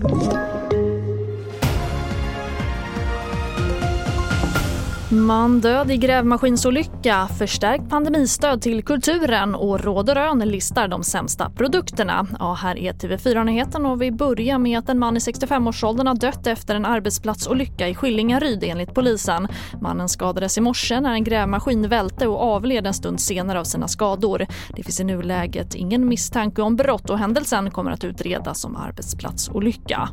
Thank 0.00 0.52
you. 0.52 0.57
Man 5.10 5.60
död 5.60 5.90
i 5.90 5.96
grävmaskinsolycka, 5.96 7.28
förstärkt 7.38 7.88
pandemistöd 7.90 8.62
till 8.62 8.84
kulturen 8.84 9.54
och 9.54 9.80
Råd 9.80 10.10
och 10.10 10.14
Rön 10.14 10.38
listar 10.38 10.88
de 10.88 11.02
sämsta 11.04 11.50
produkterna. 11.50 12.26
Ja, 12.38 12.54
här 12.54 12.78
är 12.78 12.92
TV4-nyheten 12.92 13.86
och 13.86 14.02
vi 14.02 14.12
börjar 14.12 14.58
med 14.58 14.78
att 14.78 14.88
en 14.88 14.98
man 14.98 15.16
i 15.16 15.20
65-årsåldern 15.20 16.06
har 16.06 16.14
dött 16.14 16.46
efter 16.46 16.74
en 16.74 16.84
arbetsplatsolycka 16.84 17.88
i 17.88 17.94
Skillingaryd 17.94 18.64
enligt 18.64 18.94
polisen. 18.94 19.48
Mannen 19.80 20.08
skadades 20.08 20.58
i 20.58 20.60
morse 20.60 21.00
när 21.00 21.12
en 21.12 21.24
grävmaskin 21.24 21.88
välte 21.88 22.26
och 22.26 22.40
avled 22.40 22.86
en 22.86 22.94
stund 22.94 23.20
senare 23.20 23.60
av 23.60 23.64
sina 23.64 23.88
skador. 23.88 24.46
Det 24.76 24.82
finns 24.82 25.00
i 25.00 25.04
nuläget 25.04 25.74
ingen 25.74 26.08
misstanke 26.08 26.62
om 26.62 26.76
brott 26.76 27.10
och 27.10 27.18
händelsen 27.18 27.70
kommer 27.70 27.90
att 27.90 28.04
utredas 28.04 28.60
som 28.60 28.76
arbetsplatsolycka. 28.76 30.08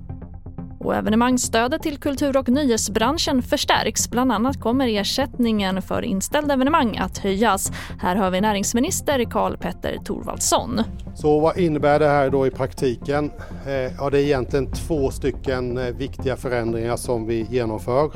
Och 0.86 0.96
evenemangsstödet 0.96 1.82
till 1.82 1.98
kultur 1.98 2.38
och 2.38 2.50
nöjesbranschen 2.50 3.42
förstärks. 3.42 4.10
Bland 4.10 4.32
annat 4.32 4.60
kommer 4.60 4.88
ersättningen 4.88 5.82
för 5.82 6.02
inställda 6.02 6.54
evenemang 6.54 6.98
att 6.98 7.18
höjas. 7.18 7.72
Här 8.00 8.16
hör 8.16 8.30
vi 8.30 8.42
näringsminister 8.42 9.24
Karl 9.24 9.58
Petter 9.58 9.98
Thorwaldsson. 10.06 10.82
Så 11.16 11.40
vad 11.40 11.58
innebär 11.58 12.00
det 12.00 12.08
här 12.08 12.30
då 12.30 12.48
i 12.48 12.52
praktiken? 12.52 13.32
Eh, 13.68 13.74
ja, 13.74 14.10
det 14.10 14.20
är 14.20 14.24
egentligen 14.24 14.72
två 14.72 15.12
stycken 15.12 15.78
eh, 15.78 15.84
viktiga 15.84 16.36
förändringar 16.36 16.96
som 16.96 17.28
vi 17.28 17.48
genomför. 17.50 18.12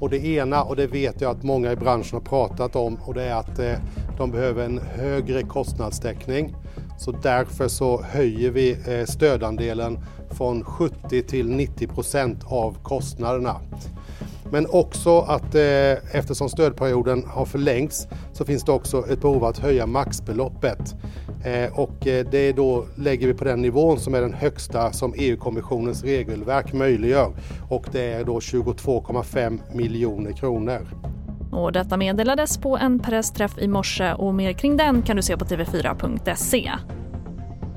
Och 0.00 0.10
det 0.10 0.26
ena, 0.26 0.62
och 0.62 0.76
det 0.76 0.86
vet 0.86 1.20
jag 1.20 1.30
att 1.30 1.42
många 1.42 1.72
i 1.72 1.76
branschen 1.76 2.12
har 2.12 2.20
pratat 2.20 2.76
om, 2.76 2.98
och 3.06 3.14
det 3.14 3.22
är 3.22 3.34
att 3.34 3.58
eh, 3.58 3.72
de 4.18 4.30
behöver 4.30 4.64
en 4.64 4.80
högre 4.96 5.42
kostnadstäckning. 5.42 6.54
Så 6.98 7.12
därför 7.12 7.68
så 7.68 8.02
höjer 8.02 8.50
vi 8.50 8.72
eh, 8.86 9.04
stödandelen 9.04 9.98
från 10.30 10.64
70 10.64 11.22
till 11.22 11.48
90 11.48 11.86
procent 11.86 12.44
av 12.44 12.76
kostnaderna. 12.82 13.60
Men 14.50 14.66
också 14.70 15.18
att 15.18 15.54
eh, 15.54 16.16
eftersom 16.16 16.48
stödperioden 16.48 17.24
har 17.26 17.44
förlängts 17.44 18.06
så 18.32 18.44
finns 18.44 18.64
det 18.64 18.72
också 18.72 19.08
ett 19.08 19.20
behov 19.20 19.44
att 19.44 19.58
höja 19.58 19.86
maxbeloppet. 19.86 20.94
Eh, 21.44 21.78
och 21.78 22.06
eh, 22.06 22.26
det 22.30 22.52
då 22.52 22.86
lägger 22.96 23.26
vi 23.26 23.34
på 23.34 23.44
den 23.44 23.62
nivån 23.62 23.98
som 24.00 24.14
är 24.14 24.20
den 24.20 24.34
högsta 24.34 24.92
som 24.92 25.14
EU-kommissionens 25.16 26.04
regelverk 26.04 26.72
möjliggör 26.72 27.32
och 27.68 27.86
det 27.92 28.12
är 28.12 28.24
då 28.24 28.38
22,5 28.38 29.58
miljoner 29.72 30.32
kronor. 30.32 30.86
Och 31.54 31.72
detta 31.72 31.96
meddelades 31.96 32.58
på 32.58 32.76
en 32.76 32.98
pressträff 32.98 33.58
i 33.58 33.68
morse 33.68 34.12
och 34.12 34.34
mer 34.34 34.52
kring 34.52 34.76
den 34.76 35.02
kan 35.02 35.16
du 35.16 35.22
se 35.22 35.36
på 35.36 35.44
tv4.se. 35.44 36.70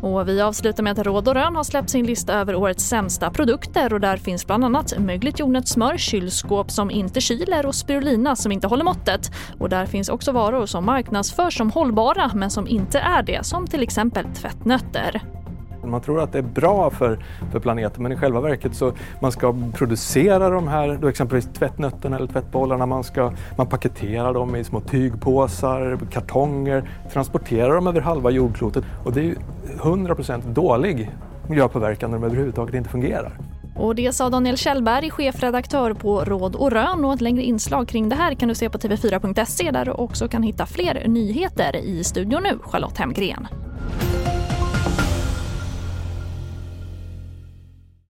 Och 0.02 0.30
vi 0.30 0.42
avslutar 0.42 0.84
med 0.84 1.00
att 1.00 1.06
Råd 1.06 1.28
och 1.28 1.34
Rön 1.34 1.56
har 1.56 1.64
släppt 1.64 1.90
sin 1.90 2.06
lista 2.06 2.34
över 2.34 2.56
årets 2.56 2.84
sämsta 2.84 3.32
produkter 3.32 3.94
och 3.94 4.00
där 4.00 4.18
finns 4.18 4.48
bland 4.48 4.66
annat 4.66 5.00
mögligt 5.00 5.40
jordnötssmör, 5.40 5.98
kylskåp 5.98 6.72
som 6.72 6.92
inte 6.92 7.22
kyler 7.22 7.66
och 7.66 7.76
spirulina 7.76 8.36
som 8.36 8.52
inte 8.52 8.68
håller 8.68 8.84
måttet. 8.84 9.32
Och 9.60 9.70
där 9.70 9.86
finns 9.86 10.10
också 10.10 10.32
varor 10.32 10.66
som 10.66 10.86
marknadsförs 10.86 11.58
som 11.58 11.72
hållbara 11.72 12.32
men 12.36 12.50
som 12.50 12.68
inte 12.68 13.00
är 13.00 13.24
det, 13.24 13.46
som 13.46 13.68
till 13.68 13.84
exempel 13.84 14.26
tvättnötter. 14.26 15.22
Man 15.90 16.02
tror 16.02 16.22
att 16.22 16.32
det 16.32 16.38
är 16.38 16.44
bra 16.44 16.90
för, 16.90 17.20
för 17.52 17.60
planeten 17.60 18.04
men 18.04 18.12
i 18.12 18.16
själva 18.16 18.42
verket 18.42 18.76
så 18.76 18.92
man 19.22 19.32
ska 19.32 19.56
producera 19.74 20.50
de 20.50 20.68
här, 20.68 20.98
då 21.02 21.08
exempelvis 21.08 21.50
tvättnötterna 21.54 22.16
eller 22.16 22.28
tvättbollarna, 22.28 22.86
man, 22.86 23.04
ska, 23.04 23.32
man 23.58 23.68
paketerar 23.68 24.34
dem 24.34 24.56
i 24.56 24.64
små 24.64 24.82
tygpåsar, 24.82 26.00
kartonger, 26.12 26.90
transporterar 27.14 27.76
dem 27.76 27.88
över 27.88 28.02
halva 28.02 28.30
jordklotet 28.30 28.84
och 29.06 29.14
det 29.14 29.20
är 29.20 29.24
ju 29.24 29.36
100% 29.78 30.54
dålig 30.54 31.12
miljöpåverkan 31.50 32.12
när 32.12 32.18
de 32.18 32.24
överhuvudtaget 32.24 32.76
inte 32.76 32.90
fungerar. 32.90 33.32
Och 33.78 33.96
det 33.96 34.16
sa 34.16 34.30
Daniel 34.30 34.58
Kjellberg, 34.58 35.10
chefredaktör 35.10 35.94
på 35.94 36.24
Råd 36.24 36.56
och 36.56 36.72
Rön. 36.72 37.06
Och 37.06 37.14
ett 37.14 37.22
längre 37.22 37.44
inslag 37.44 37.88
kring 37.88 38.10
det 38.10 38.16
här 38.16 38.34
kan 38.34 38.50
du 38.50 38.56
se 38.56 38.70
på 38.70 38.78
tv4.se 38.78 39.72
där 39.72 39.86
du 39.86 39.92
också 39.92 40.28
kan 40.28 40.44
hitta 40.44 40.66
fler 40.66 41.08
nyheter. 41.08 41.76
I 41.76 42.04
studion 42.04 42.44
nu, 42.44 42.60
Charlotte 42.62 42.98
Hemgren. 42.98 43.48